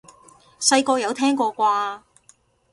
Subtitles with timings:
[0.59, 2.01] 細個有聽過啩？